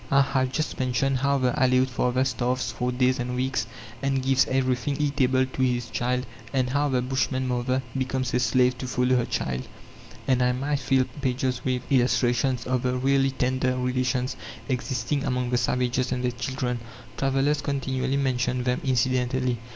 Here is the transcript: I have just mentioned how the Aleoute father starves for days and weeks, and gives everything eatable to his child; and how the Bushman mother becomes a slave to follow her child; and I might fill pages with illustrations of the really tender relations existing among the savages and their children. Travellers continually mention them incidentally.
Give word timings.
I 0.09 0.21
have 0.21 0.51
just 0.51 0.79
mentioned 0.79 1.19
how 1.19 1.37
the 1.37 1.51
Aleoute 1.51 1.87
father 1.91 2.25
starves 2.25 2.71
for 2.71 2.91
days 2.91 3.19
and 3.19 3.35
weeks, 3.35 3.67
and 4.01 4.23
gives 4.23 4.47
everything 4.47 4.97
eatable 4.99 5.45
to 5.45 5.61
his 5.61 5.91
child; 5.91 6.25
and 6.51 6.71
how 6.71 6.89
the 6.89 7.03
Bushman 7.03 7.47
mother 7.47 7.83
becomes 7.95 8.33
a 8.33 8.39
slave 8.39 8.75
to 8.79 8.87
follow 8.87 9.15
her 9.15 9.25
child; 9.27 9.67
and 10.27 10.41
I 10.41 10.53
might 10.53 10.79
fill 10.79 11.05
pages 11.21 11.63
with 11.63 11.83
illustrations 11.91 12.65
of 12.65 12.81
the 12.81 12.97
really 12.97 13.29
tender 13.29 13.77
relations 13.77 14.35
existing 14.67 15.23
among 15.23 15.51
the 15.51 15.57
savages 15.59 16.11
and 16.11 16.23
their 16.23 16.31
children. 16.31 16.79
Travellers 17.15 17.61
continually 17.61 18.17
mention 18.17 18.63
them 18.63 18.81
incidentally. 18.83 19.59